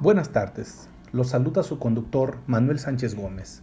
[0.00, 3.60] Buenas tardes, los saluda su conductor Manuel Sánchez Gómez,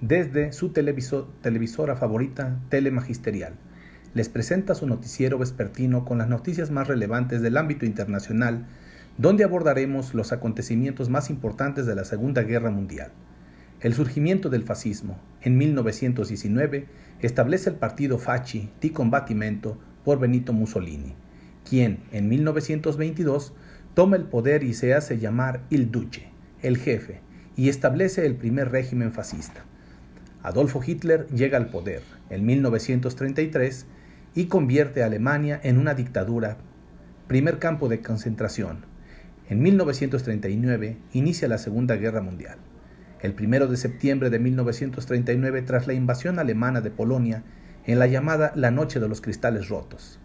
[0.00, 3.56] desde su televisora favorita, Telemagisterial.
[4.14, 8.64] Les presenta su noticiero vespertino con las noticias más relevantes del ámbito internacional,
[9.18, 13.12] donde abordaremos los acontecimientos más importantes de la Segunda Guerra Mundial.
[13.80, 16.86] El surgimiento del fascismo, en 1919,
[17.20, 21.14] establece el partido Facci di Combattimento por Benito Mussolini,
[21.68, 23.52] quien en 1922
[23.96, 26.28] toma el poder y se hace llamar il duce,
[26.60, 27.22] el jefe,
[27.56, 29.64] y establece el primer régimen fascista.
[30.42, 33.86] Adolfo Hitler llega al poder en 1933
[34.34, 36.58] y convierte a Alemania en una dictadura,
[37.26, 38.84] primer campo de concentración.
[39.48, 42.58] En 1939 inicia la Segunda Guerra Mundial.
[43.22, 47.44] El 1 de septiembre de 1939, tras la invasión alemana de Polonia,
[47.86, 50.20] en la llamada La Noche de los Cristales Rotos.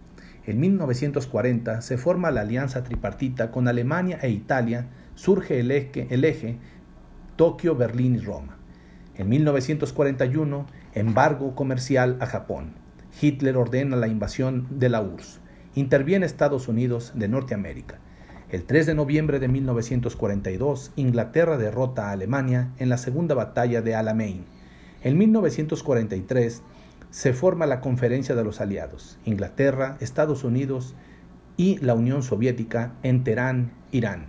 [0.45, 6.25] En 1940 se forma la alianza tripartita con Alemania e Italia, surge el eje, el
[6.25, 6.57] eje
[7.35, 8.57] Tokio, Berlín y Roma.
[9.15, 12.73] En 1941, embargo comercial a Japón.
[13.19, 15.39] Hitler ordena la invasión de la URSS.
[15.75, 17.99] Interviene Estados Unidos de Norteamérica.
[18.49, 23.95] El 3 de noviembre de 1942, Inglaterra derrota a Alemania en la segunda batalla de
[23.95, 24.45] Alamein.
[25.03, 26.61] En 1943,
[27.11, 30.95] se forma la Conferencia de los Aliados, Inglaterra, Estados Unidos
[31.57, 34.27] y la Unión Soviética en Teherán, Irán.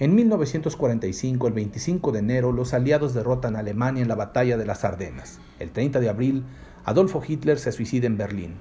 [0.00, 4.66] En 1945, el 25 de enero, los aliados derrotan a Alemania en la batalla de
[4.66, 5.38] las Ardenas.
[5.60, 6.44] El 30 de abril,
[6.84, 8.54] Adolfo Hitler se suicida en Berlín.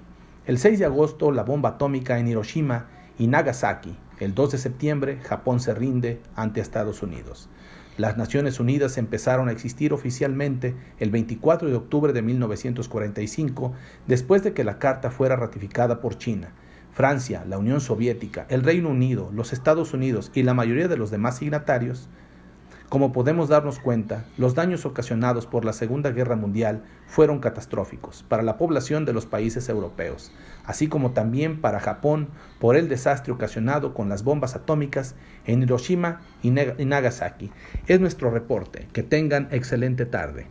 [0.45, 3.95] El 6 de agosto, la bomba atómica en Hiroshima y Nagasaki.
[4.19, 7.50] El 2 de septiembre, Japón se rinde ante Estados Unidos.
[7.97, 13.73] Las Naciones Unidas empezaron a existir oficialmente el 24 de octubre de 1945,
[14.08, 16.53] después de que la Carta fuera ratificada por China.
[16.92, 21.11] Francia, la Unión Soviética, el Reino Unido, los Estados Unidos y la mayoría de los
[21.11, 22.08] demás signatarios
[22.94, 28.44] como podemos darnos cuenta, los daños ocasionados por la Segunda Guerra Mundial fueron catastróficos para
[28.44, 30.31] la población de los países europeos,
[30.64, 35.15] así como también para Japón por el desastre ocasionado con las bombas atómicas
[35.48, 37.49] en Hiroshima y Nagasaki.
[37.87, 38.87] Es nuestro reporte.
[38.93, 40.45] Que tengan excelente tarde.